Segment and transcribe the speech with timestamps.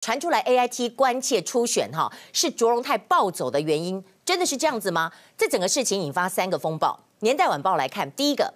[0.00, 5.12] 传出来 AIT 关切初选哈，是卓荣泰暴走的原因，真的是这样子吗？
[5.36, 6.98] 这整个事情引发三个风暴。
[7.18, 8.54] 年代晚报来看，第一个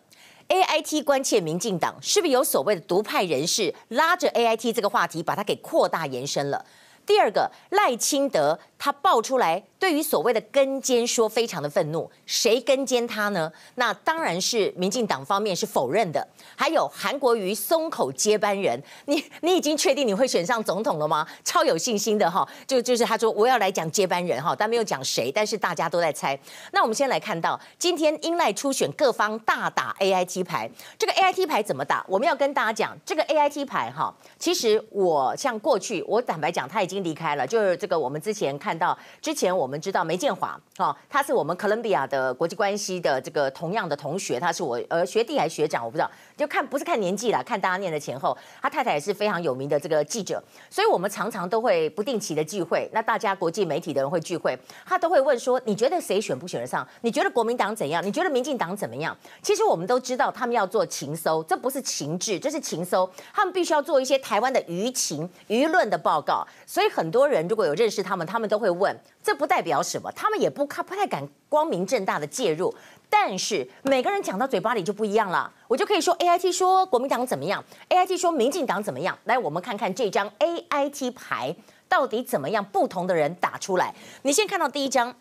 [0.49, 6.65] ，AIT 关切民进党，是不是有所谓的独派人士拉着 AIT 这个话题，把它给扩大延伸了？
[7.07, 9.63] 第二个，赖清德他爆出来。
[9.79, 13.53] 对于所谓的跟监说非常的愤怒，谁跟监他呢？
[13.75, 16.27] 那当然是民进党方面是否认的。
[16.57, 21.27] 还有韩国瑜松口接班人， 你你已经确定你会选上总统了吗？
[21.45, 26.39] 超有信心的哈，就就是他说我要来讲接班人哈，但没有讲谁，但是大家都在猜。
[26.73, 32.03] 那我们先来看到今天英赖初选各方大打 AIT 牌，这个 AIT 牌怎么打？
[32.09, 39.75] 我们要跟大家讲这个 AIT 牌哈，其实我像过去我坦白讲他已经经离开了，就是这个我们之前看到之前我们。
[39.85, 48.35] 知道梅建华哦，他是我们哥伦比亚的国际关系的这个同样的同学，他是我呃学弟还是学长，我不知道，就看不是看年纪啦，看大家念的前后。
[48.63, 52.89] 他太太也是非常有名的这个记者，所以我们常常都会不定期的聚会。
[52.95, 56.87] 那大家国际媒体的人会聚会，他都会问说：你觉得谁选不选得上？
[57.03, 58.03] 你觉得国民党怎样？
[58.03, 59.15] 你觉得民进党怎么样？
[59.43, 63.07] 其实我们都知道，他们要做情搜，这不是情治，这是情搜。
[63.35, 66.47] 他们必须要做一些台湾的舆情、舆论的报告。
[66.65, 70.13] 所以所以很多人如果有认识他们，他们都会问：这不代表什么？
[70.13, 72.75] 他们也不看不太敢光明正大的介入。
[73.09, 75.51] 但是每个人讲到嘴巴里就不一样了。
[75.67, 79.19] 我就可以说，AIT 说国民党怎么样，AIT 说民进党怎么样。
[79.25, 81.57] 来，我们看看这张 AIT 牌
[81.89, 82.63] 到底怎么样？
[82.63, 83.95] 不同的人打出来。
[84.21, 85.15] 你先看到第一张，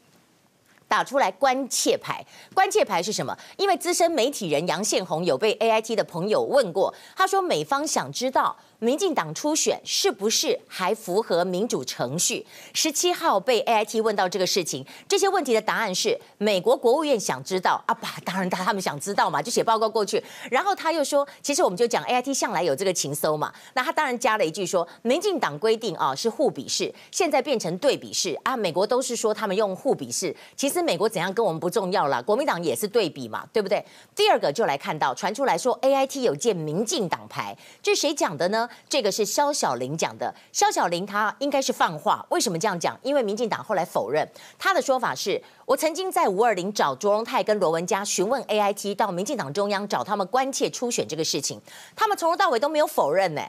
[0.94, 2.24] 打出来关切牌。
[2.54, 3.36] 关切牌是什么？
[3.58, 8.56] 因为资深媒体人杨宪宏有被 AIT 的朋友问过，他说美方想知道。
[8.80, 12.46] 民进党初选是不是还符合民主程序？
[12.74, 20.22] 十七号被 AIT 问到这个事情，这些问题的答案是美国国务院想知道啊，吧，当然他他们想知道嘛，就写报告过去。
[20.52, 33.84] 然后他又说，其实我们就讲 AIT 向来有这个情搜嘛，那他当然加了一句说，民进党规定啊是互比式，现在变成对比式啊，美国都是说他们用互比式，其实美国怎样跟我们不重要了，国民党也是对比嘛，对不对？
[34.16, 38.70] 第二个就来看到传出来说 AIT 有见民进党牌，这是谁讲的呢？
[38.90, 43.00] 这个是萧小玲讲的，萧小玲他应该是放话，为什么这样讲？
[43.02, 44.28] 因为民进党后来否认，
[44.60, 51.62] 他的说法是我曾经在五二零找卓荣泰跟罗文嘉询问 AIT 到民进党中央找他们关切初选这个事情，
[51.96, 53.42] 他们从头到尾都没有否认呢。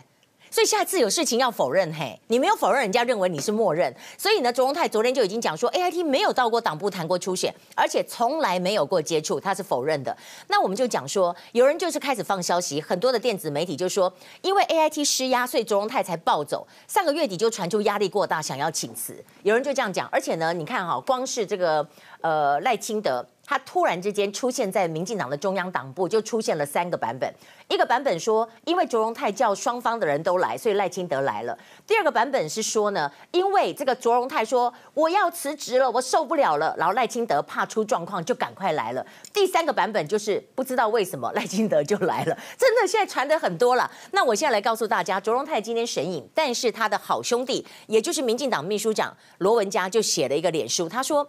[0.54, 3.92] 所以下次有事情要否认，嘿，你没有否认，人家认为你是默认。
[4.16, 10.16] 所以呢，卓荣泰昨天就已经讲说，AIT 没有到过党部谈过初选，而且从来没有过接触，他是否认的。
[10.46, 16.64] 那我们就讲说，有人就是开始放消息，很多的电子媒体就说，因为 AIT 施压，所以卓荣泰才暴走。
[16.86, 19.24] 上个月底就传出压力过大，想要请辞。
[19.42, 21.84] 有人就这样讲，而且呢，你看哈，光是这个
[22.20, 23.26] 呃赖清德。
[23.44, 27.32] 他突然之间出现在民进党的中央党部，就出现了三个版本。
[27.68, 31.56] 一个版本说，因为卓荣泰叫双方的人都来，所以赖清德来了。
[31.86, 39.04] 第二个版本是说呢，因为这个卓荣泰说我要辞职了，我受不了了，然后赖清德怕出状况，就赶快来了。
[39.32, 43.90] 第三个版本就是不知道为什么赖清德就来了， 真的现在传的很多了。
[44.12, 51.28] 那我现在来告诉大家，卓荣泰今天神隐，但是他的好兄弟，也就是民进党秘书长罗文嘉就写了一个脸书，他说。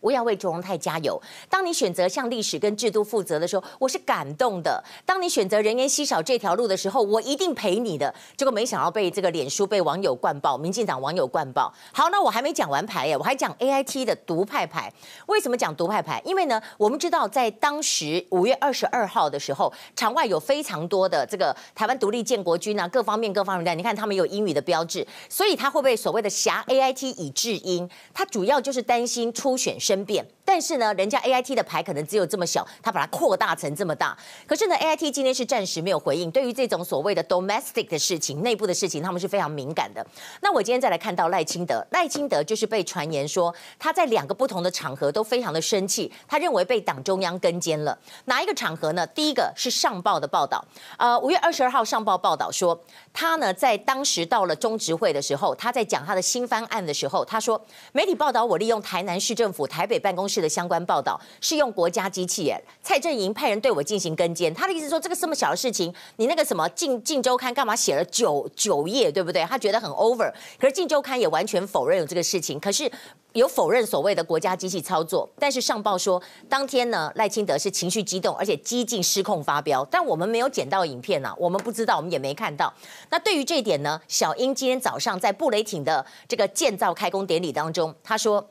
[0.00, 1.20] 我要为卓荣泰加油。
[1.48, 4.82] 当你选择向历史跟制度负责的时候，我是感动的。
[5.04, 8.12] 当你选择人烟稀少这条路的时候，我一定陪你的。
[8.36, 11.72] 结果没想到被这个脸书被网友灌爆，民进党网友灌爆。
[11.92, 14.92] 好，那我还没讲完牌耶，我还讲 AIT 的独派牌。
[15.26, 16.22] 为什么讲独派牌？
[16.24, 27.88] 因为呢，我们知道在当时五月二十二号的时候，场外有非常多的这个台湾独立建国军啊，各方面各方面的，你看他们有英语的标志，所以他会被所谓的挟 AIT 以制英？
[28.14, 29.78] 他主要就是担心初选。
[29.90, 34.16] 争辩，但是呢，人家 AIT 的牌可能只有这么小，他把它扩大成这么大。
[34.46, 36.30] 可是呢，AIT 今天是暂时没有回应。
[36.30, 40.06] 对于这种所谓的 domestic 的事情、内部的事情，他们是非常敏感的。
[40.42, 47.98] 那我今天再来看到赖清德，赖清德就是被传言说他在两个不同的场合都非常的生气，他认为被党中央跟监了。
[48.26, 49.04] 哪一个场合呢？
[49.08, 50.64] 第一个是上报的报道，
[50.98, 52.80] 呃，五月二十二号上报报道说，
[53.12, 57.60] 他呢在当时到了中执会的时候，他在讲他的新方案的时候，他说
[57.90, 59.79] 媒体报道我利用台南市政府台。
[59.80, 64.52] 台北办公室的相关报道是用国家机器耶，蔡正营派人对我进行跟监。
[64.52, 69.42] 他的意思说，这个这么小的事情，你那个什么《镜镜周刊》干嘛写了九九页，对不对？
[69.44, 70.30] 他觉得很 over。
[70.58, 72.92] 可是《镜周刊》也完全否认有这个事情，可是
[73.32, 75.26] 有否认所谓的国家机器操作。
[75.38, 79.82] 但是上报说，当天呢，赖清德是情绪激动，而且几近失控发飙。
[79.90, 82.70] 但我们没有捡到影片啊，我们不知道，我们也没看到。
[83.08, 88.46] 那对于这一点呢，小英今天早上在布雷艇的这个建造开工典礼当中，他说。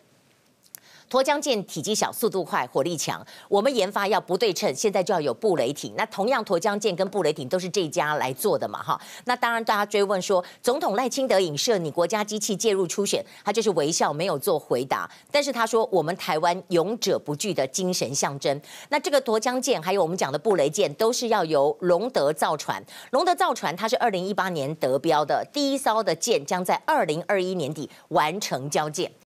[1.10, 5.92] 沱江舰体积小、速度快、火力强，我们研发要不对称，现在就要有布雷艇。
[5.98, 9.02] 那同样，沱江舰跟布雷艇都是这家来做的嘛，哈。
[9.26, 15.10] 那当然，大家追问说，总统赖清德影射你国家机器介入初选，他就是微笑，没有做回答。
[15.32, 18.62] 但是他说，我们台湾勇者不惧的精神象征。
[18.90, 22.84] 那这个沱江舰，还有我们讲的布雷舰，都是要由龙德造船。
[23.10, 29.12] 龙德造船，它是二零一八年得标的第一艘的舰，将在二零二一年底完成交舰。